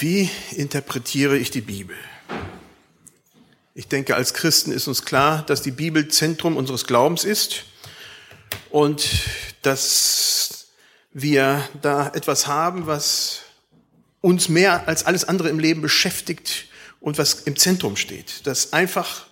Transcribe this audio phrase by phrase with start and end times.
[0.00, 1.94] Wie interpretiere ich die Bibel?
[3.74, 7.64] Ich denke, als Christen ist uns klar, dass die Bibel Zentrum unseres Glaubens ist
[8.70, 9.08] und
[9.62, 10.66] dass
[11.12, 13.42] wir da etwas haben, was
[14.20, 16.66] uns mehr als alles andere im Leben beschäftigt
[16.98, 18.48] und was im Zentrum steht.
[18.48, 19.28] Das einfach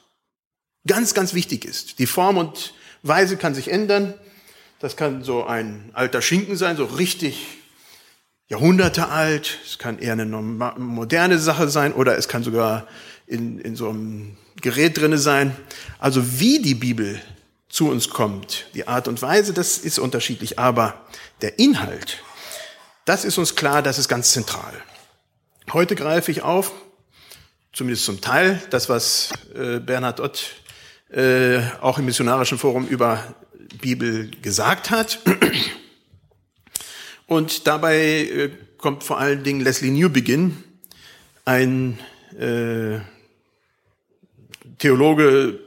[0.87, 1.99] ganz, ganz wichtig ist.
[1.99, 4.15] Die Form und Weise kann sich ändern.
[4.79, 7.62] Das kann so ein alter Schinken sein, so richtig
[8.53, 9.59] Jahrhunderte alt.
[9.65, 12.87] Es kann eher eine moderne Sache sein oder es kann sogar
[13.27, 15.57] in, in so einem Gerät drinne sein.
[15.99, 17.19] Also wie die Bibel
[17.71, 20.59] zu uns kommt, die Art und Weise, das ist unterschiedlich.
[20.59, 21.01] Aber
[21.41, 22.23] der Inhalt,
[23.07, 24.75] das ist uns klar, das ist ganz zentral.
[25.73, 26.73] Heute greife ich auf,
[27.73, 30.57] zumindest zum Teil, das, was äh, Bernhard Ott
[31.11, 33.35] äh, auch im Missionarischen Forum über
[33.81, 35.21] Bibel gesagt hat.
[37.33, 40.63] Und dabei äh, kommt vor allen Dingen Leslie Newbegin,
[41.47, 41.99] ein
[42.39, 43.01] äh,
[44.77, 45.59] Theologe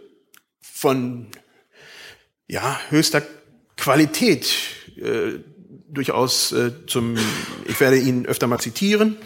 [0.61, 1.25] von
[2.45, 3.23] ja, höchster
[3.77, 4.53] Qualität,
[4.97, 5.39] äh,
[5.89, 7.17] durchaus äh, zum,
[7.67, 9.17] ich werde ihn öfter mal zitieren.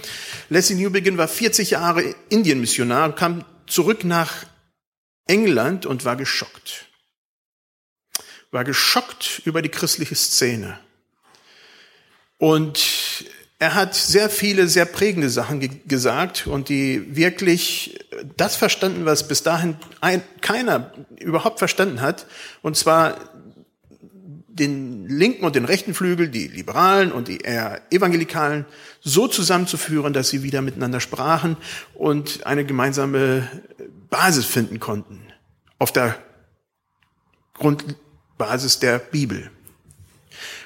[0.47, 4.45] Leslie Newbegin war 40 Jahre Indienmissionar, kam zurück nach
[5.27, 6.85] England und war geschockt.
[8.51, 10.79] War geschockt über die christliche Szene.
[12.39, 13.25] Und
[13.59, 17.99] er hat sehr viele, sehr prägende Sachen ge gesagt und die wirklich
[18.37, 22.25] das verstanden, was bis dahin ein, keiner überhaupt verstanden hat.
[22.61, 23.17] Und zwar
[24.47, 28.65] den linken und den rechten Flügel, die Liberalen und die eher Evangelikalen,
[29.01, 31.57] so zusammenzuführen, dass sie wieder miteinander sprachen
[31.93, 33.47] und eine gemeinsame
[34.09, 35.21] Basis finden konnten.
[35.79, 36.15] Auf der
[37.53, 39.51] Grundbasis der Bibel.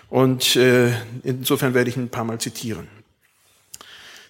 [0.10, 2.88] Und äh, insofern werde ich ein paar Mal zitieren.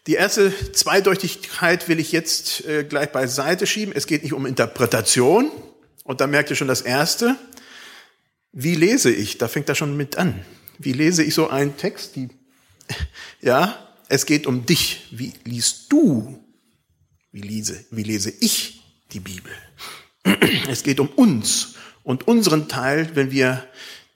[0.08, 3.94] Die erste Zweideutigkeit will ich jetzt äh, gleich beiseite schieben.
[3.96, 5.52] Es geht nicht um Interpretation.
[6.04, 7.38] Und da merkt ihr schon das Erste.
[8.52, 9.38] Wie lese ich?
[9.38, 10.46] Da fängt er schon mit an.
[10.78, 12.16] Wie lese ich so einen Text?
[12.16, 12.30] Die,
[13.42, 15.08] ja, es geht um dich.
[15.12, 16.40] Wie liest du?
[17.32, 19.52] Wie lese, wie lese ich die Bibel?
[20.70, 23.68] Es geht um uns und unseren Teil, wenn wir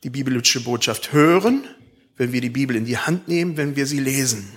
[0.03, 1.63] die biblische Botschaft hören,
[2.17, 4.51] wenn wir die Bibel in die Hand nehmen, wenn wir sie lesen.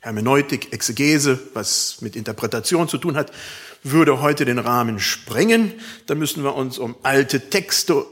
[0.00, 3.32] Hermeneutik, Exegese, was mit Interpretation zu tun hat,
[3.82, 5.72] würde heute den Rahmen sprengen.
[6.06, 8.06] Da müssen wir uns um alte Texte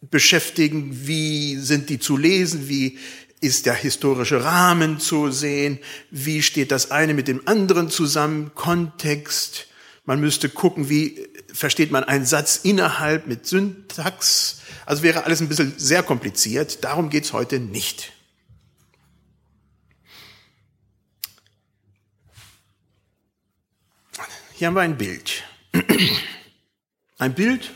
[0.00, 1.06] beschäftigen.
[1.06, 2.68] Wie sind die zu lesen?
[2.68, 2.98] Wie
[3.40, 5.78] ist der historische Rahmen zu sehen?
[6.10, 8.52] Wie steht das eine mit dem anderen zusammen?
[8.54, 9.68] Kontext.
[10.04, 14.60] Man müsste gucken, wie versteht man einen Satz innerhalb mit Syntax.
[14.84, 16.82] Also wäre alles ein bisschen sehr kompliziert.
[16.82, 18.12] Darum geht's heute nicht.
[24.54, 25.44] Hier haben wir ein Bild.
[27.18, 27.70] Ein Bild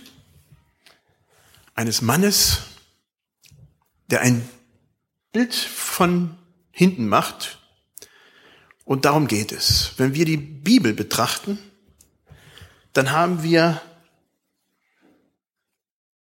[1.74, 2.62] eines Mannes,
[4.08, 4.48] der ein
[5.32, 6.36] Bild von
[6.70, 7.58] hinten macht.
[8.84, 9.92] Und darum geht es.
[9.96, 11.58] Wenn wir die Bibel betrachten,
[12.96, 13.80] dann haben wir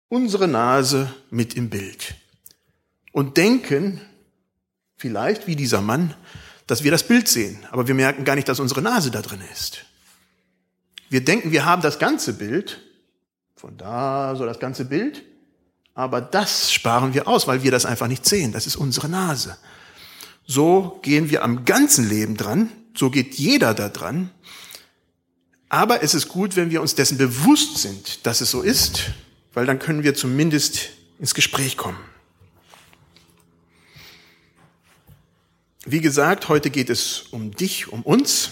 [0.08, 2.14] unsere Nase mit im Bild
[3.12, 4.00] und denken
[4.96, 6.14] vielleicht wie dieser Mann,
[6.66, 9.42] dass wir das Bild sehen, aber wir merken gar nicht, dass unsere Nase da drin
[9.52, 9.84] ist.
[11.08, 12.80] Wir denken, wir haben das ganze Bild,
[13.54, 15.22] von da so das ganze Bild,
[15.94, 18.50] aber das sparen wir aus, weil wir das einfach nicht sehen.
[18.50, 19.56] Das ist unsere Nase.
[20.44, 24.30] So gehen wir am ganzen Leben dran, so geht jeder da dran.
[25.68, 29.10] Aber es ist gut, wenn wir uns dessen bewusst sind, dass es so ist
[29.56, 31.98] weil dann können wir zumindest ins Gespräch kommen.
[35.86, 38.50] Wie gesagt, heute geht es um dich, um uns.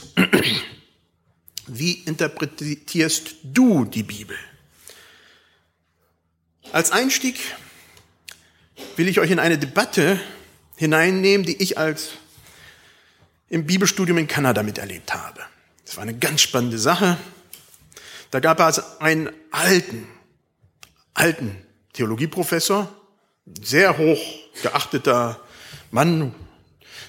[1.67, 4.39] Wie interpretierst du die Bibel?
[6.73, 7.39] Als Einstieg
[8.97, 10.19] will ich euch in eine Debatte
[10.77, 12.13] hineinnehmen, die ich als
[13.51, 15.45] im Bibelstudium in Kanada miterlebt habe.
[15.85, 17.17] Das war eine ganz spannende Sache.
[18.31, 20.07] Da gab es einen alten,
[21.15, 21.57] alten
[21.93, 22.93] Theologieprofessor,
[23.63, 24.21] sehr hoch
[24.63, 25.41] geachteter
[25.91, 26.35] Mann,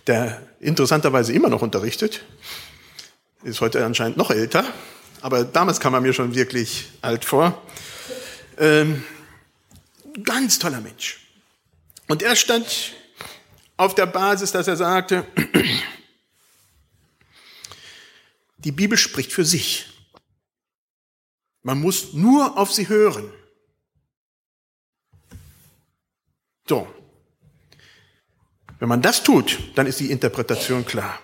[0.07, 2.23] der interessanterweise immer noch unterrichtet,
[3.43, 4.65] ist heute anscheinend noch älter,
[5.21, 7.61] aber damals kam er mir schon wirklich alt vor.
[8.57, 9.03] Ähm,
[10.23, 11.19] ganz toller Mensch.
[12.07, 12.93] Und er stand
[13.77, 15.25] auf der Basis, dass er sagte,
[18.65, 19.85] die Bibel spricht für sich.
[21.61, 23.31] Man muss nur auf sie hören.
[26.67, 26.87] So.
[28.79, 31.19] Wenn man das tut, dann ist die Interpretation klar.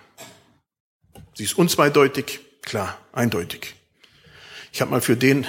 [1.34, 3.74] Sie ist unzweideutig, klar, eindeutig.
[4.72, 5.46] Ich habe mal für den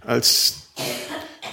[0.00, 0.70] als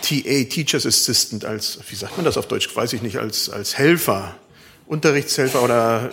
[0.01, 3.77] TA, Teachers Assistant, als, wie sagt man das auf Deutsch, weiß ich nicht, als, als
[3.77, 4.39] Helfer,
[4.87, 6.11] Unterrichtshelfer oder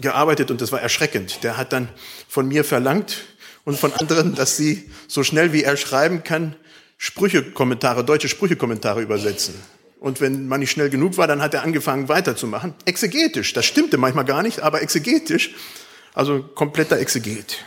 [0.00, 1.42] gearbeitet und das war erschreckend.
[1.42, 1.88] Der hat dann
[2.28, 3.24] von mir verlangt
[3.64, 6.56] und von anderen, dass sie so schnell wie er schreiben kann,
[6.98, 9.54] Sprüchekommentare, deutsche Sprüchekommentare übersetzen.
[10.00, 12.74] Und wenn man nicht schnell genug war, dann hat er angefangen weiterzumachen.
[12.84, 15.54] Exegetisch, das stimmte manchmal gar nicht, aber exegetisch,
[16.14, 17.64] also kompletter Exeget.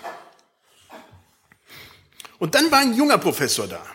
[2.39, 3.85] Und dann war ein junger Professor da.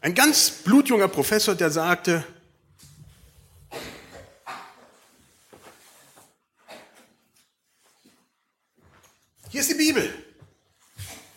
[0.00, 2.24] Ein ganz blutjunger Professor, der sagte,
[9.50, 10.12] hier ist die Bibel.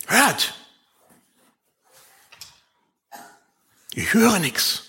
[0.08, 0.54] Hört.
[3.94, 4.84] Ich höre nichts.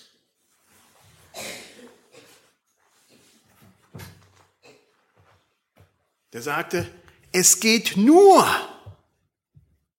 [6.33, 6.91] Der sagte,
[7.31, 8.45] es geht nur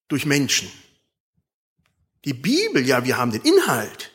[0.08, 0.70] durch Menschen.
[2.24, 4.10] Die Bibel, ja, wir haben den Inhalt.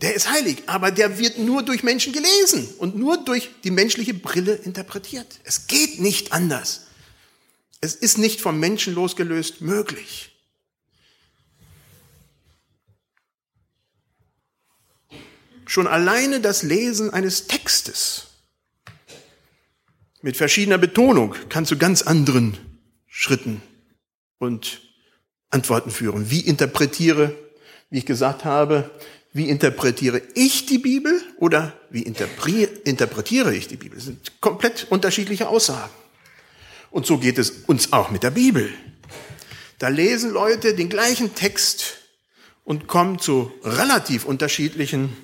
[0.00, 4.14] Der ist heilig, aber der wird nur durch Menschen gelesen und nur durch die menschliche
[4.14, 5.40] Brille interpretiert.
[5.44, 6.86] Es geht nicht anders.
[7.84, 10.30] Es ist nicht vom Menschen losgelöst möglich.
[15.66, 18.28] Schon alleine das Lesen eines Textes
[20.20, 22.56] mit verschiedener Betonung kann zu ganz anderen
[23.08, 23.60] Schritten
[24.38, 24.80] und
[25.50, 26.30] Antworten führen.
[26.30, 27.34] Wie interpretiere,
[27.90, 28.92] wie ich gesagt habe,
[29.32, 33.96] wie interpretiere ich die Bibel oder wie interpretiere ich die Bibel?
[33.96, 36.01] Das sind komplett unterschiedliche Aussagen.
[36.92, 38.72] Und so geht es uns auch mit der Bibel.
[39.80, 41.98] Da lesen Leute den gleichen Text
[42.62, 45.16] und kommen zu relativ unterschiedlichen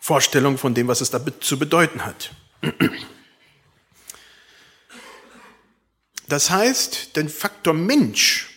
[0.00, 2.32] Vorstellungen von dem, was es da zu bedeuten hat.
[6.28, 8.52] Das heißt, den Faktor Mensch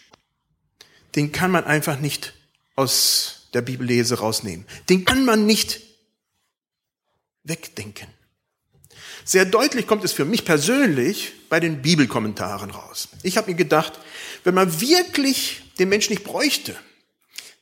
[1.15, 2.33] den kann man einfach nicht
[2.75, 4.65] aus der Bibellese rausnehmen.
[4.89, 5.81] Den kann man nicht
[7.44, 8.07] wegdenken.
[9.27, 13.10] Sehr deutlich kommt es für mich persönlich bei den Bibelkommentaren raus.
[13.24, 13.94] Ich habe mir gedacht,
[14.44, 16.75] wenn man wirklich den Menschen nicht bräuchte,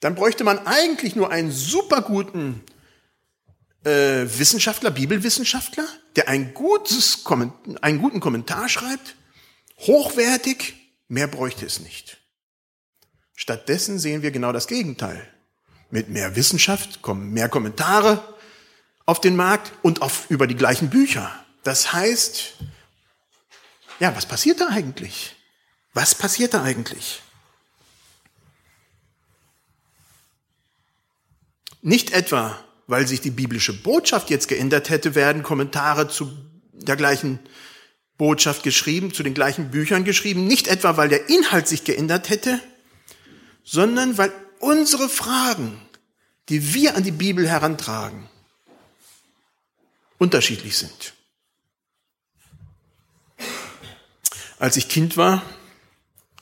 [0.01, 2.61] dann bräuchte man eigentlich nur einen superguten
[3.85, 5.87] äh, Wissenschaftler, Bibelwissenschaftler,
[6.17, 7.23] der ein gutes,
[7.81, 9.15] einen guten Kommentar schreibt,
[9.79, 10.73] hochwertig,
[11.07, 12.17] mehr bräuchte es nicht.
[13.35, 15.25] Stattdessen sehen wir genau das Gegenteil.
[15.89, 18.35] Mit mehr Wissenschaft kommen mehr Kommentare
[19.05, 21.42] auf den Markt und auf, über die gleichen Bücher.
[21.63, 22.53] Das heißt,
[23.99, 25.35] ja, was passiert da eigentlich?
[25.93, 27.21] Was passiert da eigentlich?
[31.81, 36.31] Nicht etwa, weil sich die biblische Botschaft jetzt geändert hätte, werden Kommentare zu
[36.73, 37.39] der gleichen
[38.17, 40.47] Botschaft geschrieben, zu den gleichen Büchern geschrieben.
[40.47, 42.59] Nicht etwa, weil der Inhalt sich geändert hätte,
[43.63, 45.81] sondern weil unsere Fragen,
[46.49, 48.29] die wir an die Bibel herantragen,
[50.17, 51.13] unterschiedlich sind.
[54.63, 55.41] Als ich Kind war,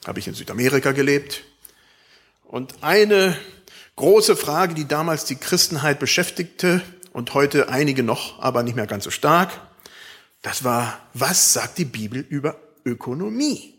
[0.06, 1.44] habe ich in Südamerika gelebt
[2.44, 3.36] und eine
[3.96, 6.84] große Frage, die damals die Christenheit beschäftigte
[7.14, 9.50] und heute einige noch, aber nicht mehr ganz so stark,
[10.44, 13.74] das war, was sagt die Bibel über Ökonomie?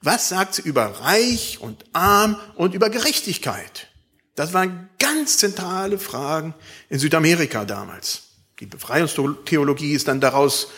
[0.00, 3.88] Was sagt sie über Reich und Arm und über Gerechtigkeit?
[4.36, 6.54] Das waren ganz zentrale Fragen
[6.90, 8.22] in Südamerika damals.
[8.60, 10.68] Die Befreiungstheologie ist dann daraus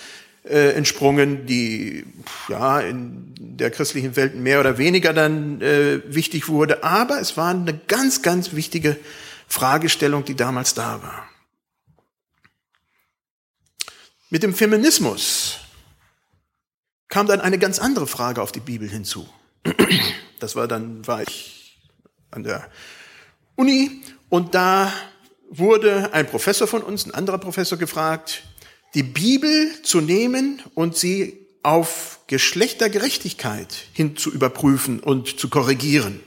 [0.45, 2.05] äh, entsprungen, die
[2.49, 6.83] ja in der christlichen Welt mehr oder weniger dann äh, wichtig wurde.
[6.83, 8.97] Aber es war eine ganz, ganz wichtige
[9.47, 11.29] Fragestellung, die damals da war.
[14.31, 15.59] Mit dem Feminismus
[17.09, 19.29] kam dann eine ganz andere Frage auf die Bibel hinzu.
[20.41, 21.79] Das war dann, war ich
[22.31, 22.69] an der
[23.55, 24.93] Uni und da
[25.51, 28.43] wurde ein Professor von uns, ein anderer Professor gefragt,
[28.95, 36.21] die Bibel zu nehmen und sie auf Geschlechtergerechtigkeit hin zu überprüfen und zu korrigieren.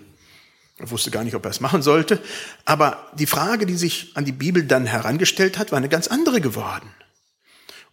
[0.78, 2.22] Er wusste gar nicht, ob er es machen sollte,
[2.66, 6.42] aber die Frage, die sich an die Bibel dann herangestellt hat, war eine ganz andere
[6.42, 6.90] geworden.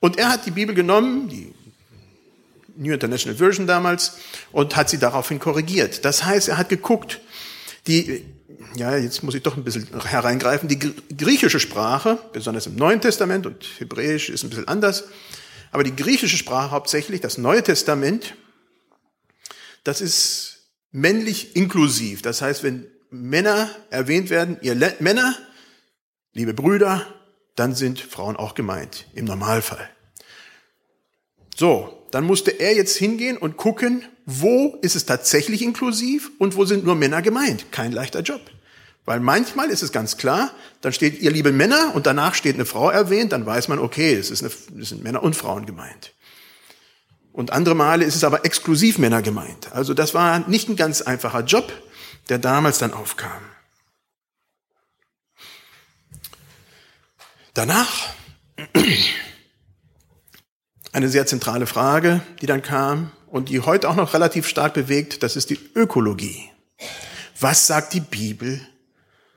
[0.01, 1.55] Und er hat die Bibel genommen, die
[2.77, 4.19] New International Version damals,
[4.51, 6.05] und hat sie daraufhin korrigiert.
[6.05, 7.21] Das heißt, er hat geguckt,
[7.87, 8.25] die,
[8.75, 13.47] ja, jetzt muss ich doch ein bisschen hereingreifen, die griechische Sprache, besonders im Neuen Testament
[13.47, 15.05] und Hebräisch ist ein bisschen anders,
[15.71, 18.35] aber die griechische Sprache hauptsächlich, das Neue Testament,
[19.85, 22.23] das ist männlich inklusiv.
[22.23, 25.35] Das heißt, wenn Männer erwähnt werden, ihr Le Männer,
[26.33, 27.07] liebe Brüder,
[27.57, 29.89] dann sind Frauen auch gemeint, im Normalfall.
[31.57, 36.65] So, dann musste er jetzt hingehen und gucken, wo ist es tatsächlich inklusiv und wo
[36.67, 37.73] sind nur Männer gemeint.
[37.73, 38.43] Kein leichter Job.
[39.07, 40.53] Weil manchmal ist es ganz klar,
[40.83, 44.15] dann steht ihr liebe Männer und danach steht eine Frau erwähnt, dann weiß man, okay,
[44.15, 46.13] es, ist eine, es sind Männer und Frauen gemeint.
[47.33, 49.73] Und andere Male ist es aber exklusiv Männer gemeint.
[49.73, 51.73] Also das war nicht ein ganz einfacher Job,
[52.29, 53.43] der damals dann aufkam.
[57.55, 58.15] Danach
[60.93, 65.23] eine sehr zentrale Frage, die dann kam und die heute auch noch relativ stark bewegt,
[65.23, 66.51] das ist die Ökologie.
[67.41, 68.61] Was sagt die Bibel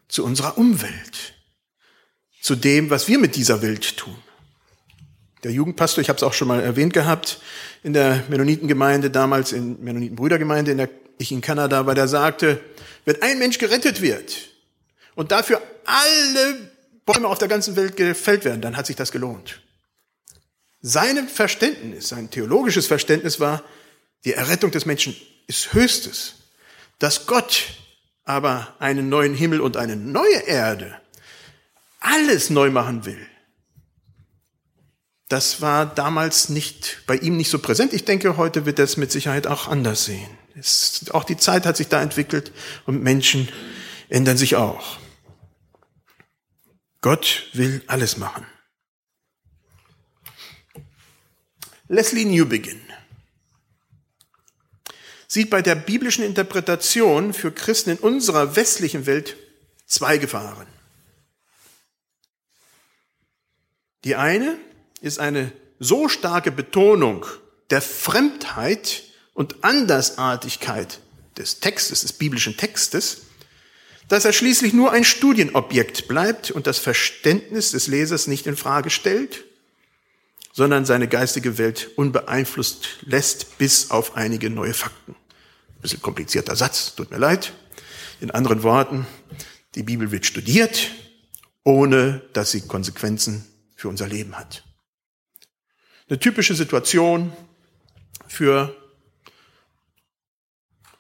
[0.10, 1.34] zu unserer Umwelt?
[2.42, 4.18] Zu dem, was wir mit dieser Welt tun?
[5.44, 7.40] Der Jugendpastor, ich habe es auch schon mal erwähnt gehabt,
[7.84, 12.60] in der Mennonitengemeinde, damals in Mennonitenbrüdergemeinde, in der ich in Kanada war, der sagte,
[13.06, 14.50] wenn ein Mensch gerettet wird
[15.16, 16.72] und dafür alle
[17.06, 19.62] Bäume auf der ganzen Welt gefällt werden, dann hat sich das gelohnt.
[20.88, 23.63] Sein Verständnis, sein theologisches Verständnis war,
[24.24, 25.15] die Errettung des Menschen
[25.48, 26.36] ist höchstes.
[27.00, 27.74] Dass Gott
[28.24, 30.96] aber einen neuen Himmel und eine neue Erde
[32.01, 33.18] alles neu machen will,
[35.27, 37.92] das war damals nicht, bei ihm nicht so präsent.
[37.92, 40.30] Ich denke, heute wird das mit Sicherheit auch anders sehen.
[40.54, 42.51] Es, auch die Zeit hat sich da entwickelt
[42.86, 43.50] und Menschen
[44.08, 45.00] ändern sich auch.
[47.01, 48.46] Gott will alles machen.
[51.88, 52.82] Leslie Newbegin
[55.27, 59.36] sieht bei der biblischen Interpretation für Christen in unserer westlichen Welt
[59.86, 60.68] zwei Gefahren.
[64.04, 64.58] Die eine
[65.01, 67.25] ist eine so starke Betonung
[67.70, 71.00] der Fremdheit und Andersartigkeit
[71.38, 73.24] des Textes, des biblischen Textes,
[74.08, 78.89] dass er schließlich nur ein Studienobjekt bleibt und das Verständnis des Lesers nicht in Frage
[78.89, 79.44] stellt
[80.56, 85.12] sondern seine geistige Welt unbeeinflusst lässt, bis auf einige neue Fakten.
[85.12, 87.52] Ein bisschen komplizierter Satz, tut mir leid.
[88.22, 89.06] In anderen Worten,
[89.76, 90.92] die Bibel wird studiert,
[91.66, 93.46] ohne dass sie Konsequenzen
[93.76, 94.64] für unser Leben hat.
[96.08, 97.34] Eine typische Situation
[98.26, 98.74] für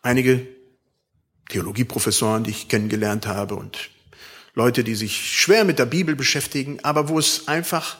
[0.01, 0.45] einige
[1.47, 3.89] Theologieprofessoren, die ich kennengelernt habe und
[4.53, 7.99] Leute, die sich schwer mit der Bibel beschäftigen, aber wo es einfach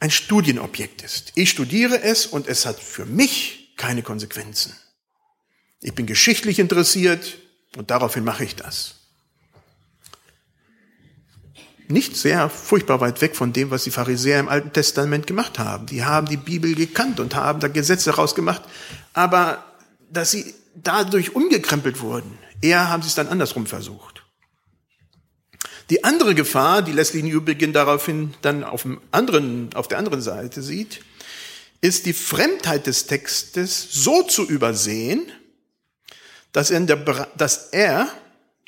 [0.00, 1.32] ein Studienobjekt ist.
[1.34, 4.74] Ich studiere es und es hat für mich keine Konsequenzen.
[5.80, 7.38] Ich bin geschichtlich interessiert
[7.76, 8.96] und daraufhin mache ich das.
[11.88, 15.86] Nicht sehr furchtbar weit weg von dem, was die Pharisäer im Alten Testament gemacht haben.
[15.86, 18.62] Die haben die Bibel gekannt und haben da Gesetze rausgemacht,
[19.12, 19.64] aber
[20.10, 24.09] dass sie dadurch umgekrempelt wurden, eher haben sie es dann andersrum versucht.
[25.90, 30.62] Die andere Gefahr, die Leslie Newbegin daraufhin dann auf, dem anderen, auf der anderen Seite
[30.62, 31.00] sieht,
[31.80, 35.32] ist die Fremdheit des Textes so zu übersehen,
[36.52, 38.08] dass er, der, dass er,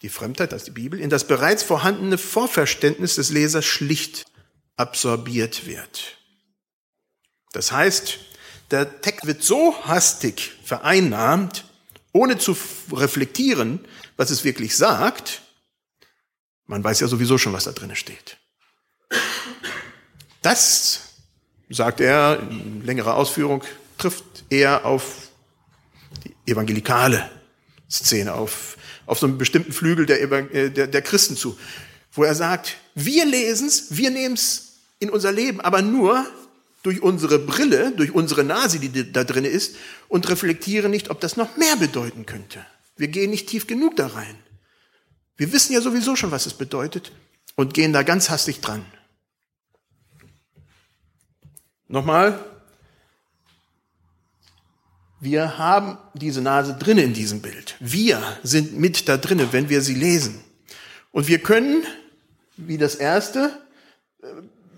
[0.02, 4.24] die Fremdheit, das ist die Bibel, in das bereits vorhandene Vorverständnis des Lesers schlicht
[4.76, 6.18] absorbiert wird.
[7.52, 8.18] Das heißt,
[8.72, 11.66] der Text wird so hastig vereinnahmt,
[12.12, 12.56] ohne zu
[12.90, 13.80] reflektieren,
[14.16, 15.42] was es wirklich sagt,
[16.72, 18.38] man weiß ja sowieso schon, was da drin steht.
[20.40, 21.00] Das,
[21.68, 23.62] sagt er in längerer Ausführung,
[23.98, 25.28] trifft eher auf
[26.24, 27.30] die evangelikale
[27.90, 31.58] Szene, auf, auf so einen bestimmten Flügel der, äh, der, der Christen zu,
[32.10, 36.26] wo er sagt, wir lesen es, wir nehmen es in unser Leben, aber nur
[36.82, 39.76] durch unsere Brille, durch unsere Nase, die da drin ist,
[40.08, 42.64] und reflektieren nicht, ob das noch mehr bedeuten könnte.
[42.96, 44.36] Wir gehen nicht tief genug da rein.
[45.42, 47.10] Wir wissen ja sowieso schon, was es bedeutet
[47.56, 48.86] und gehen da ganz hastig dran.
[51.88, 52.38] Nochmal,
[55.18, 57.74] wir haben diese Nase drinne in diesem Bild.
[57.80, 60.44] Wir sind mit da drinne, wenn wir sie lesen.
[61.10, 61.82] Und wir können,
[62.56, 63.50] wie das erste
[64.22, 64.26] äh,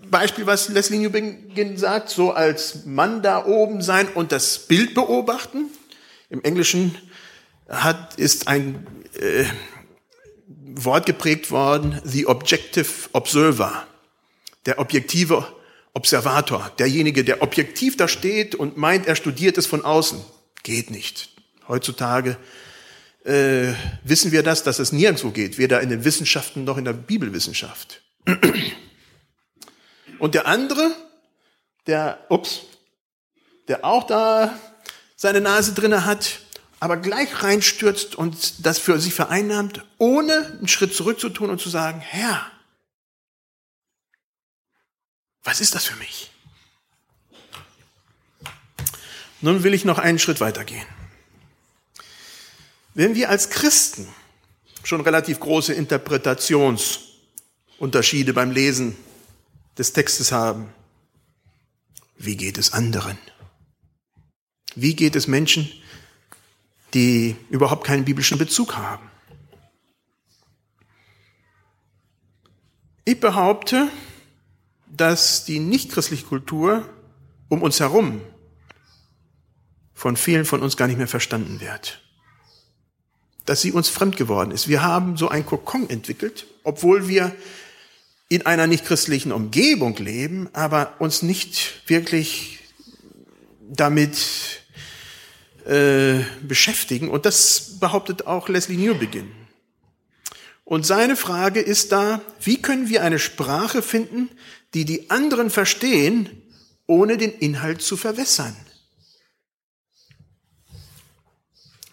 [0.09, 5.67] Beispiel, was Leslie Newbegin sagt, so als Mann da oben sein und das Bild beobachten.
[6.31, 6.97] Im Englischen
[7.69, 8.87] hat, ist ein
[9.19, 9.45] äh,
[10.47, 13.87] Wort geprägt worden, the objective observer,
[14.65, 15.45] der objektive
[15.93, 20.19] Observator, derjenige, der objektiv da steht und meint, er studiert es von außen.
[20.61, 21.29] Geht nicht.
[21.69, 22.37] Heutzutage
[23.23, 23.73] äh,
[24.03, 28.01] wissen wir das, dass es nirgendwo geht, weder in den Wissenschaften noch in der Bibelwissenschaft.
[30.19, 30.91] Und der andere,
[31.87, 32.63] der, ups,
[33.69, 34.53] der auch da
[35.15, 36.41] seine Nase drinne hat,
[36.79, 41.61] aber gleich reinstürzt und das für sich vereinnahmt, ohne einen Schritt zurück zu tun und
[41.61, 42.51] zu sagen, Herr,
[45.43, 46.31] was ist das für mich?
[49.41, 50.85] Nun will ich noch einen Schritt weitergehen.
[52.93, 54.07] Wenn wir als Christen
[54.83, 58.95] schon relativ große Interpretationsunterschiede beim Lesen
[59.77, 60.73] des Textes haben,
[62.17, 63.19] wie geht es anderen?
[64.75, 65.69] Wie geht es Menschen,
[66.95, 69.11] die überhaupt keinen biblischen Bezug haben?
[73.03, 73.89] Ich behaupte,
[74.87, 76.89] dass die nichtchristliche Kultur
[77.49, 78.21] um uns herum
[79.93, 82.01] von vielen von uns gar nicht mehr verstanden wird.
[83.45, 84.67] Dass sie uns fremd geworden ist.
[84.67, 87.35] Wir haben so ein Kokon entwickelt, obwohl wir
[88.27, 92.59] in einer nichtchristlichen Umgebung leben, aber uns nicht wirklich
[93.61, 94.64] damit
[95.65, 97.09] äh, beschäftigen.
[97.09, 99.31] Und das behauptet auch Leslie Newbegin.
[100.63, 104.29] Und seine Frage ist da, wie können wir eine Sprache finden,
[104.73, 106.41] die die anderen verstehen,
[106.87, 108.55] ohne den Inhalt zu verwässern?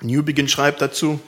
[0.00, 1.20] Newbegin schreibt dazu,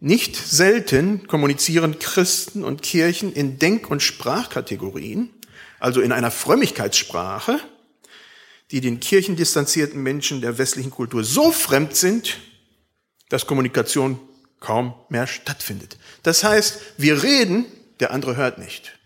[0.00, 5.30] nicht selten kommunizieren Christen und Kirchen in Denk- und Sprachkategorien,
[5.80, 7.58] also in einer Frömmigkeitssprache,
[8.70, 12.38] die den kirchendistanzierten Menschen der westlichen Kultur so fremd sind,
[13.28, 14.18] dass Kommunikation
[14.60, 15.98] kaum mehr stattfindet.
[16.22, 17.66] Das heißt, wir reden,
[18.00, 18.98] der andere hört nicht.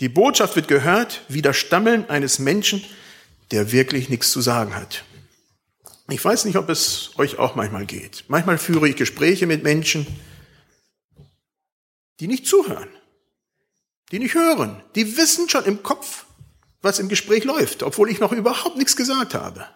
[0.00, 2.84] Die Botschaft wird gehört wie das Stammeln eines Menschen,
[3.50, 5.04] der wirklich nichts zu sagen hat.
[6.08, 8.24] Ich weiß nicht, ob es euch auch manchmal geht.
[8.28, 10.06] Manchmal führe ich Gespräche mit Menschen,
[12.20, 12.88] die nicht zuhören,
[14.10, 16.24] die nicht hören, die wissen schon im Kopf,
[16.82, 19.66] was im Gespräch läuft, obwohl ich noch überhaupt nichts gesagt habe.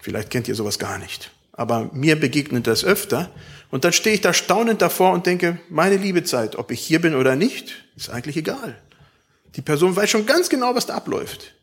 [0.00, 3.30] Vielleicht kennt ihr sowas gar nicht, aber mir begegnet das öfter
[3.70, 7.00] und dann stehe ich da staunend davor und denke, meine liebe Zeit, ob ich hier
[7.00, 8.76] bin oder nicht, ist eigentlich egal.
[9.54, 11.54] Die Person weiß schon ganz genau, was da abläuft.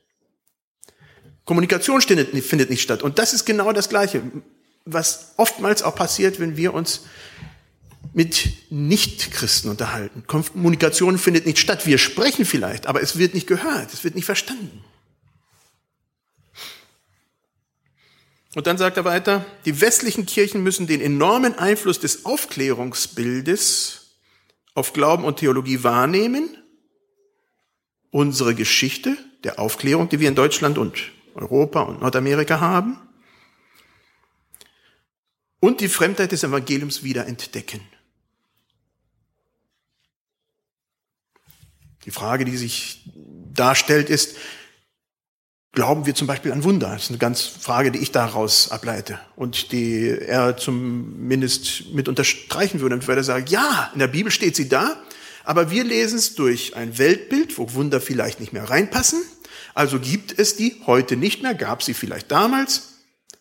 [1.46, 2.34] Kommunikation findet
[2.70, 3.02] nicht statt.
[3.02, 4.22] Und das ist genau das Gleiche,
[4.86, 7.02] was oftmals auch passiert, wenn wir uns
[8.14, 10.24] mit Nichtchristen unterhalten.
[10.28, 11.86] Kommunikation findet nicht statt.
[11.86, 14.84] Wir sprechen vielleicht, aber es wird nicht gehört, es wird nicht verstanden.
[18.56, 24.16] Und dann sagt er weiter, die westlichen Kirchen müssen den enormen Einfluss des Aufklärungsbildes
[24.74, 26.58] auf Glauben und Theologie wahrnehmen.
[28.10, 32.98] Unsere Geschichte der Aufklärung, die wir in Deutschland und Europa und Nordamerika haben.
[35.60, 37.82] Und die Fremdheit des Evangeliums wieder entdecken.
[42.06, 43.04] Die Frage, die sich
[43.54, 44.36] darstellt, ist,
[45.72, 46.92] glauben wir zum Beispiel an Wunder?
[46.92, 52.80] Das ist eine ganz Frage, die ich daraus ableite und die er zumindest mit unterstreichen
[52.80, 54.96] würde und würde sagen, ja, in der Bibel steht sie da,
[55.44, 59.22] aber wir lesen es durch ein Weltbild, wo Wunder vielleicht nicht mehr reinpassen
[59.74, 62.96] also gibt es die heute nicht mehr, gab sie vielleicht damals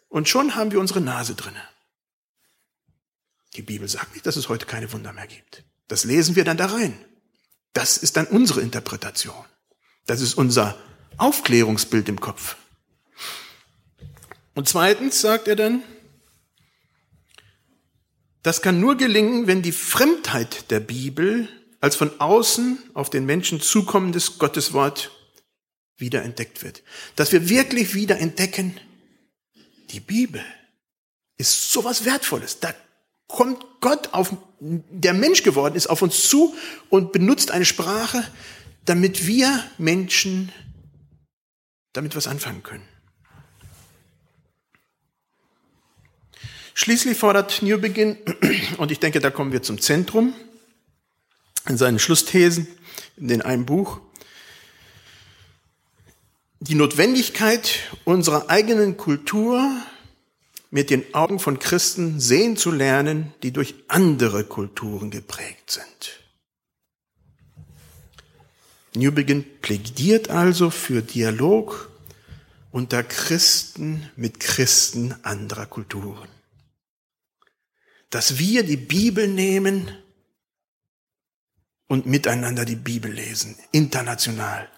[0.08, 1.62] und schon haben wir unsere Nase drinne.
[3.56, 5.64] Die Bibel sagt nicht, dass es heute keine Wunder mehr gibt.
[5.88, 6.96] Das lesen wir dann da rein.
[7.78, 9.44] Das ist dann unsere Interpretation.
[10.06, 10.76] Das ist unser
[11.16, 12.56] Aufklärungsbild im Kopf.
[14.56, 15.84] Und zweitens sagt er dann,
[18.42, 21.48] das kann nur gelingen, wenn die Fremdheit der Bibel
[21.80, 25.12] als von außen auf den Menschen zukommendes Gotteswort
[25.96, 26.82] wieder entdeckt wird.
[27.14, 28.76] Dass wir wirklich wieder entdecken,
[29.90, 30.44] die Bibel
[31.36, 32.58] ist sowas Wertvolles.
[32.58, 32.74] Da
[33.28, 36.54] kommt Gott auf, der Mensch geworden ist, auf uns zu
[36.88, 38.24] und benutzt eine Sprache,
[38.84, 40.50] damit wir Menschen
[41.92, 42.88] damit was anfangen können.
[46.74, 48.18] Schließlich fordert Newbegin,
[48.78, 50.32] und ich denke, da kommen wir zum Zentrum,
[51.68, 52.68] in seinen Schlussthesen,
[53.16, 54.00] in den einen Buch,
[56.60, 59.70] die Notwendigkeit unserer eigenen Kultur
[60.70, 66.20] mit den Augen von Christen sehen zu lernen, die durch andere Kulturen geprägt sind.
[68.94, 71.90] Newbegin plädiert also für Dialog
[72.70, 76.28] unter Christen mit Christen anderer Kulturen.
[78.10, 79.90] Dass wir die Bibel nehmen
[81.86, 84.68] und miteinander die Bibel lesen, international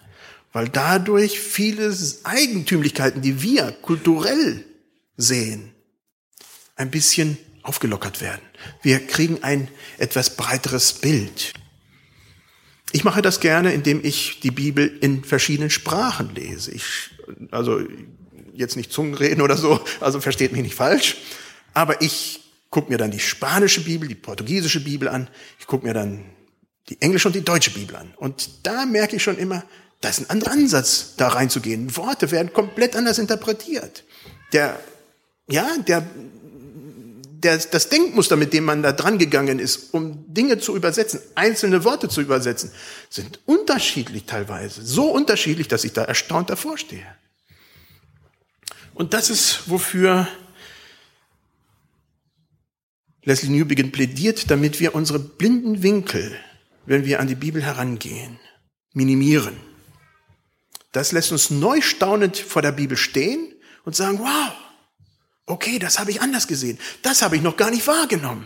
[0.53, 4.65] weil dadurch viele Eigentümlichkeiten, die wir kulturell
[5.17, 5.73] sehen,
[6.81, 8.41] ein bisschen aufgelockert werden.
[8.81, 9.67] Wir kriegen ein
[9.97, 11.53] etwas breiteres Bild.
[12.91, 16.71] Ich mache das gerne, indem ich die Bibel in verschiedenen Sprachen lese.
[16.71, 17.11] Ich,
[17.51, 17.81] also
[18.53, 21.17] jetzt nicht Zungenreden oder so, also versteht mich nicht falsch,
[21.73, 25.93] aber ich gucke mir dann die spanische Bibel, die portugiesische Bibel an, ich gucke mir
[25.93, 26.25] dann
[26.89, 28.13] die englische und die deutsche Bibel an.
[28.17, 29.63] Und da merke ich schon immer,
[30.01, 31.95] da ist ein anderer Ansatz, da reinzugehen.
[31.95, 34.03] Worte werden komplett anders interpretiert.
[34.51, 34.79] Der
[35.51, 36.07] ja, der,
[37.43, 41.83] der, das Denkmuster, mit dem man da dran gegangen ist, um Dinge zu übersetzen, einzelne
[41.83, 42.71] Worte zu übersetzen,
[43.09, 44.85] sind unterschiedlich teilweise.
[44.85, 47.05] So unterschiedlich, dass ich da erstaunt davor stehe.
[48.93, 50.27] Und das ist, wofür
[53.23, 56.35] Leslie Newbegin plädiert, damit wir unsere blinden Winkel,
[56.85, 58.39] wenn wir an die Bibel herangehen,
[58.93, 59.57] minimieren.
[60.91, 64.53] Das lässt uns neu staunend vor der Bibel stehen und sagen, wow,
[65.51, 66.79] okay, das habe ich anders gesehen.
[67.01, 68.45] Das habe ich noch gar nicht wahrgenommen.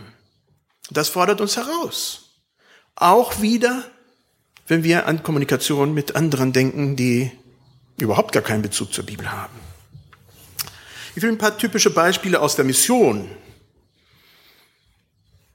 [0.90, 2.30] Das fordert uns heraus.
[2.94, 3.84] Auch wieder,
[4.66, 7.30] wenn wir an Kommunikation mit anderen denken, die
[7.98, 9.58] überhaupt gar keinen Bezug zur Bibel haben.
[11.14, 13.30] Ich will ein paar typische Beispiele aus der Mission,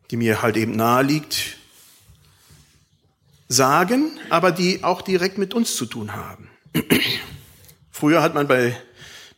[0.09, 1.57] die mir halt eben nahe liegt,
[3.47, 6.49] sagen, aber die auch direkt mit uns zu tun haben.
[7.91, 8.75] Früher hat man bei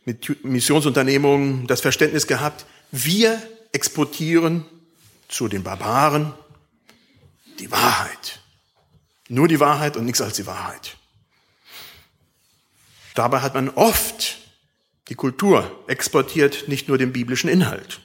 [0.04, 3.40] mit Missionsunternehmungen das Verständnis gehabt, wir
[3.72, 4.64] exportieren
[5.28, 6.32] zu den Barbaren
[7.58, 8.40] die Wahrheit.
[9.28, 10.96] Nur die Wahrheit und nichts als die Wahrheit.
[13.14, 14.38] Dabei hat man oft
[15.08, 18.00] die Kultur exportiert, nicht nur den biblischen Inhalt.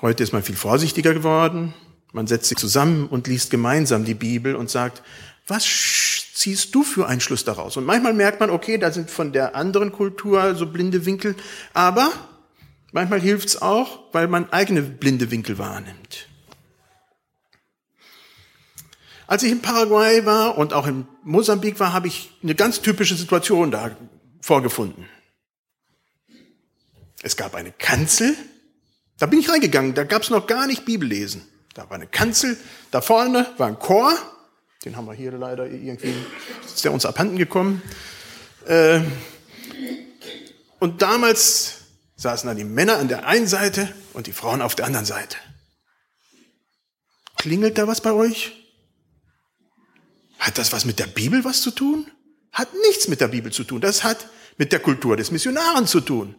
[0.00, 1.74] Heute ist man viel vorsichtiger geworden.
[2.12, 5.02] Man setzt sich zusammen und liest gemeinsam die Bibel und sagt,
[5.46, 5.64] was
[6.34, 7.76] ziehst du für einen Schluss daraus?
[7.76, 11.36] Und manchmal merkt man, okay, da sind von der anderen Kultur so blinde Winkel,
[11.74, 12.12] aber
[12.92, 16.28] manchmal hilft es auch, weil man eigene blinde Winkel wahrnimmt.
[19.26, 23.14] Als ich in Paraguay war und auch in Mosambik war, habe ich eine ganz typische
[23.14, 23.96] Situation da
[24.42, 25.06] vorgefunden.
[27.22, 28.36] Es gab eine Kanzel,
[29.18, 31.42] da bin ich reingegangen, da gab es noch gar nicht Bibellesen.
[31.74, 32.58] Da war eine Kanzel,
[32.90, 34.12] da vorne war ein Chor,
[34.84, 36.14] den haben wir hier leider irgendwie,
[36.64, 37.82] ist der uns abhanden gekommen.
[38.66, 39.00] Äh,
[40.80, 41.82] und damals
[42.16, 45.36] saßen dann die Männer an der einen Seite und die Frauen auf der anderen Seite.
[47.36, 48.52] Klingelt da was bei euch?
[50.38, 52.10] Hat das was mit der Bibel was zu tun?
[52.52, 53.80] Hat nichts mit der Bibel zu tun.
[53.80, 56.34] Das hat mit der Kultur des Missionaren zu tun.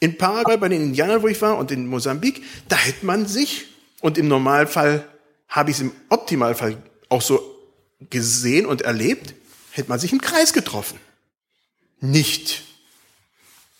[0.00, 3.66] In Paraguay, bei den Indianern, wo ich war, und in Mosambik, da hätte man sich,
[4.00, 5.06] und im Normalfall
[5.48, 7.51] habe ich es im Optimalfall auch so
[8.10, 9.34] gesehen und erlebt,
[9.70, 10.98] hätte man sich im Kreis getroffen.
[12.00, 12.62] Nicht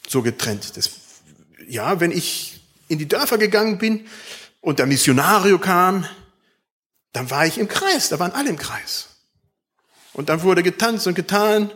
[0.08, 0.76] so getrennt.
[0.76, 0.90] Das,
[1.66, 4.06] ja, wenn ich in die Dörfer gegangen bin
[4.61, 6.06] und der Missionario kam,
[7.12, 9.08] dann war ich im Kreis, da waren alle im Kreis.
[10.12, 11.70] Und dann wurde getanzt und getan,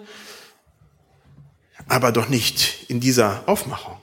[1.88, 4.00] aber doch nicht in dieser Aufmachung.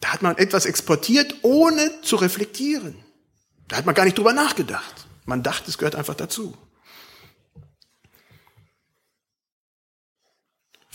[0.00, 2.96] Da hat man etwas exportiert, ohne zu reflektieren.
[3.68, 5.06] Da hat man gar nicht drüber nachgedacht.
[5.26, 6.56] Man dachte, es gehört einfach dazu.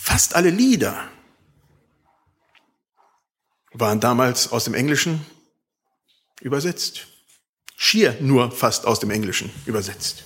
[0.08, 1.10] Fast alle Lieder
[3.72, 5.26] waren damals aus dem Englischen
[6.40, 7.08] übersetzt.
[7.76, 10.22] Schier nur fast aus dem Englischen übersetzt.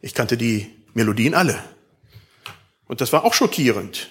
[0.00, 1.62] Ich kannte die Melodien alle.
[2.86, 4.10] Und das war auch schockierend.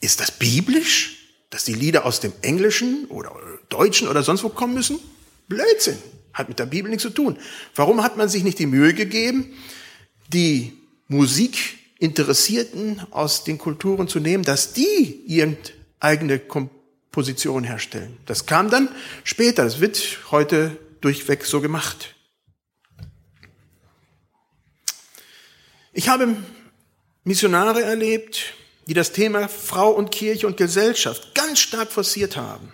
[0.00, 3.34] Ist das biblisch, dass die Lieder aus dem Englischen oder
[3.70, 5.00] Deutschen oder sonst wo kommen müssen?
[5.48, 5.98] Blödsinn.
[6.32, 7.40] Hat mit der Bibel nichts zu tun.
[7.74, 9.52] Warum hat man sich nicht die Mühe gegeben,
[10.28, 18.18] die Musik Interessierten aus den Kulturen zu nehmen, dass die irgendeine Komposition herstellen.
[18.26, 18.88] Das kam dann
[19.24, 19.64] später.
[19.64, 22.14] Das wird heute durchweg so gemacht.
[25.92, 26.36] Ich habe
[27.24, 28.52] Missionare erlebt,
[28.86, 32.70] die das Thema Frau und Kirche und Gesellschaft ganz stark forciert haben.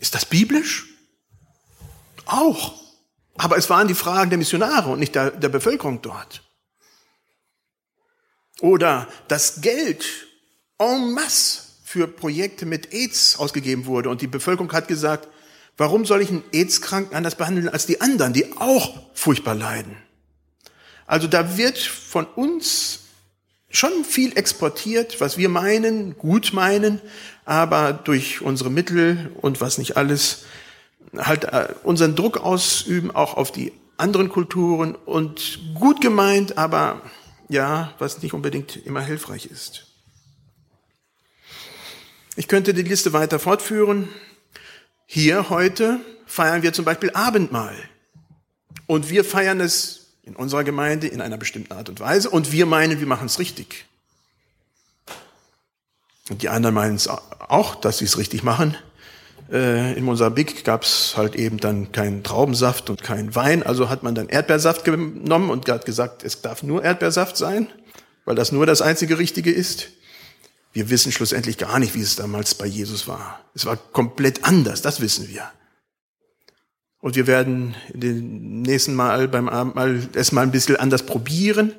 [0.00, 0.86] Ist das biblisch?
[2.24, 2.74] Auch.
[3.36, 6.43] Aber es waren die Fragen der Missionare und nicht der, der Bevölkerung dort.
[8.60, 10.04] Oder das Geld
[10.78, 15.28] en masse für Projekte mit AIDS ausgegeben wurde und die Bevölkerung hat gesagt,
[15.76, 19.96] warum soll ich einen AIDS-Kranken anders behandeln als die anderen, die auch furchtbar leiden?
[21.06, 23.00] Also da wird von uns
[23.68, 27.00] schon viel exportiert, was wir meinen, gut meinen,
[27.44, 30.44] aber durch unsere Mittel und was nicht alles
[31.16, 37.02] halt äh, unseren Druck ausüben, auch auf die anderen Kulturen und gut gemeint, aber
[37.48, 39.86] ja, was nicht unbedingt immer hilfreich ist.
[42.36, 44.08] Ich könnte die Liste weiter fortführen.
[45.06, 47.76] Hier heute feiern wir zum Beispiel Abendmahl.
[48.86, 52.30] Und wir feiern es in unserer Gemeinde in einer bestimmten Art und Weise.
[52.30, 53.86] Und wir meinen, wir machen es richtig.
[56.30, 58.76] Und die anderen meinen es auch, dass sie es richtig machen.
[59.50, 64.02] Äh, in Mosambik gab es halt eben dann keinen Traubensaft und keinen Wein, also hat
[64.02, 67.68] man dann Erdbeersaft genommen und hat gesagt, es darf nur Erdbeersaft sein,
[68.24, 69.88] weil das nur das einzige Richtige ist.
[70.72, 73.40] Wir wissen schlussendlich gar nicht, wie es damals bei Jesus war.
[73.54, 75.48] Es war komplett anders, das wissen wir.
[77.00, 81.74] Und wir werden den nächsten Mal beim Abendmahl erstmal ein bisschen anders probieren.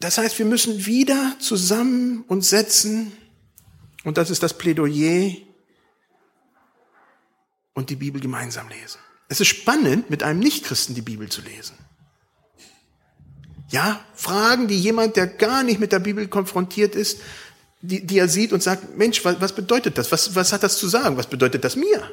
[0.00, 3.12] Das heißt, wir müssen wieder zusammen uns setzen,
[4.02, 5.30] und das ist das Plädoyer,
[7.74, 8.98] und die Bibel gemeinsam lesen.
[9.28, 11.76] Es ist spannend, mit einem Nichtchristen die Bibel zu lesen.
[13.70, 17.20] Ja, Fragen, die jemand, der gar nicht mit der Bibel konfrontiert ist,
[17.80, 20.10] die, die er sieht und sagt, Mensch, was, bedeutet das?
[20.12, 21.16] Was, was hat das zu sagen?
[21.16, 22.10] Was bedeutet das mir?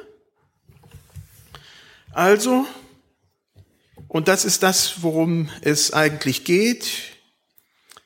[2.12, 2.66] Also,
[4.08, 6.90] und das ist das, worum es eigentlich geht,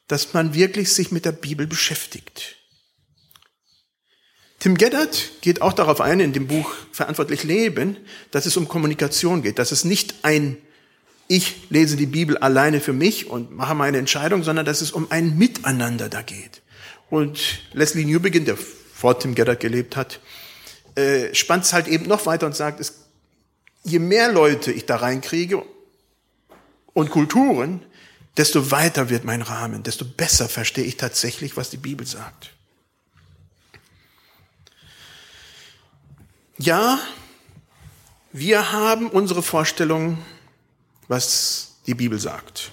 [0.07, 2.56] dass man wirklich sich mit der Bibel beschäftigt.
[4.67, 7.99] Tim Geddard geht auch darauf ein in dem Buch Verantwortlich Leben,
[8.33, 10.57] dass es um Kommunikation geht, dass es nicht ein
[11.29, 15.09] ich lese die Bibel alleine für mich und mache meine Entscheidung, sondern dass es um
[15.13, 16.63] ein Miteinander da geht.
[17.11, 20.19] Und Leslie Newbegin, der vor Tim Geddard gelebt hat,
[20.97, 23.05] äh, spannt es halt eben noch weiter und sagt, es,
[23.85, 25.63] je mehr Leute ich da reinkriege
[26.93, 27.85] und Kulturen,
[28.37, 32.56] desto weiter wird mein Rahmen, desto besser verstehe ich tatsächlich, was die Bibel sagt.
[36.59, 36.99] Ja,
[38.33, 40.25] wir haben unsere Vorstellungen,
[41.07, 42.73] was die Bibel sagt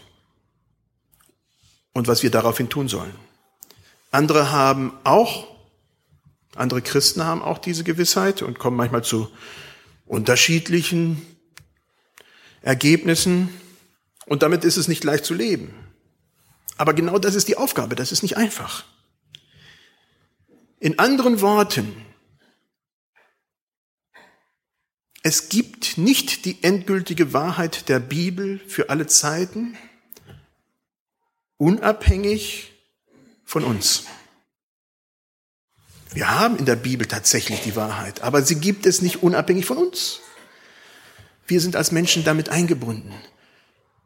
[1.91, 3.13] und was wir daraufhin tun sollen.
[4.09, 5.47] Andere haben auch,
[6.55, 9.29] andere Christen haben auch diese Gewissheit und kommen manchmal zu
[10.05, 11.21] unterschiedlichen
[12.61, 13.49] Ergebnissen
[14.25, 15.73] und damit ist es nicht leicht zu leben.
[16.77, 18.85] Aber genau das ist die Aufgabe, das ist nicht einfach.
[20.79, 22.02] In anderen Worten,
[25.25, 29.77] Es gibt nicht die endgültige Wahrheit der Bibel für alle Zeiten,
[31.55, 32.73] unabhängig
[33.45, 34.03] von uns.
[36.13, 39.77] Wir haben in der Bibel tatsächlich die Wahrheit, aber sie gibt es nicht unabhängig von
[39.77, 40.19] uns.
[41.47, 43.13] Wir sind als Menschen damit eingebunden.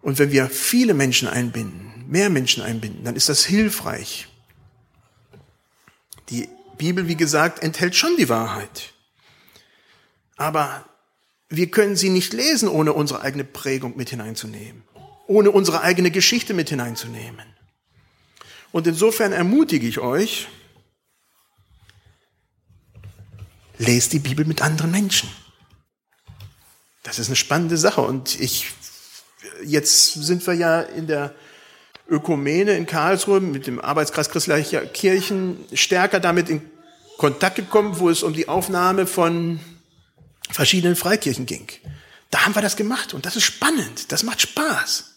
[0.03, 4.27] Und wenn wir viele Menschen einbinden, mehr Menschen einbinden, dann ist das hilfreich.
[6.30, 8.93] Die Bibel, wie gesagt, enthält schon die Wahrheit.
[10.36, 10.86] Aber
[11.49, 14.83] wir können sie nicht lesen, ohne unsere eigene Prägung mit hineinzunehmen,
[15.27, 17.45] ohne unsere eigene Geschichte mit hineinzunehmen.
[18.71, 20.47] Und insofern ermutige ich euch,
[23.77, 25.29] lest die Bibel mit anderen Menschen.
[27.03, 28.01] Das ist eine spannende Sache.
[28.01, 28.71] Und ich,
[29.63, 31.33] jetzt sind wir ja in der
[32.10, 36.62] Ökumene in Karlsruhe mit dem Arbeitskreis christlicher Kirchen stärker damit in
[37.17, 39.60] Kontakt gekommen, wo es um die Aufnahme von
[40.49, 41.67] verschiedenen Freikirchen ging.
[42.29, 45.13] Da haben wir das gemacht und das ist spannend, das macht Spaß.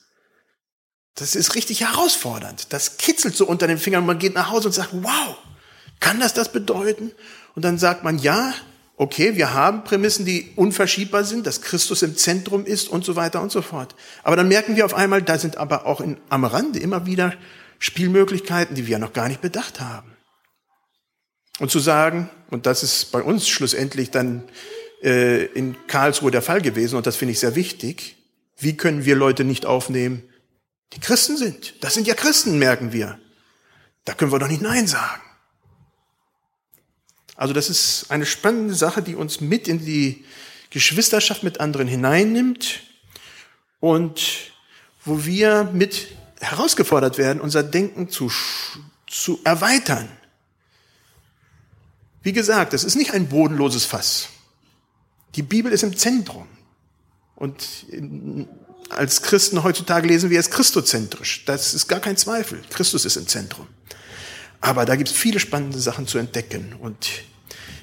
[1.15, 2.73] Das ist richtig herausfordernd.
[2.73, 5.37] Das kitzelt so unter den Fingern man geht nach Hause und sagt, wow,
[5.99, 7.13] kann das das bedeuten?
[7.55, 8.55] Und dann sagt man, ja,
[8.97, 13.43] okay, wir haben Prämissen, die unverschiebbar sind, dass Christus im Zentrum ist und so weiter
[13.43, 13.95] und so fort.
[14.23, 17.35] Aber dann merken wir auf einmal, da sind aber auch in, am Rande immer wieder
[17.79, 20.17] Spielmöglichkeiten, die wir noch gar nicht bedacht haben.
[21.59, 24.45] Und zu sagen, und das ist bei uns schlussendlich dann
[25.03, 28.17] äh, in Karlsruhe der Fall gewesen und das finde ich sehr wichtig.
[28.59, 30.23] Wie können wir Leute nicht aufnehmen,
[30.93, 31.83] die Christen sind?
[31.83, 33.19] Das sind ja Christen, merken wir.
[34.05, 35.23] Da können wir doch nicht Nein sagen.
[37.37, 40.25] Also das ist eine spannende Sache, die uns mit in die
[40.69, 42.81] Geschwisterschaft mit anderen hineinnimmt
[43.81, 44.53] und
[45.05, 46.09] wo wir mit
[46.41, 48.31] herausgefordert werden, unser Denken zu,
[49.07, 50.09] zu erweitern.
[52.23, 54.29] Wie gesagt, es ist nicht ein bodenloses Fass.
[55.37, 56.47] Die Bibel ist im Zentrum.
[57.37, 57.67] Und
[58.91, 61.45] als Christen heutzutage lesen wir es christozentrisch.
[61.47, 62.61] Das ist gar kein Zweifel.
[62.71, 63.67] Christus ist im Zentrum.
[64.61, 66.75] Aber da gibt es viele spannende Sachen zu entdecken.
[66.81, 67.09] Und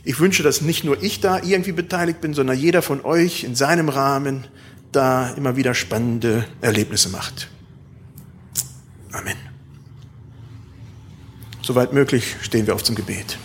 [0.04, 3.56] ich wünsche, dass nicht nur ich da irgendwie beteiligt bin, sondern jeder von euch in
[3.56, 4.48] seinem Rahmen
[4.92, 7.50] da immer wieder spannende Erlebnisse macht.
[9.12, 9.38] Amen.
[11.62, 13.38] Soweit möglich stehen wir auf zum Gebet.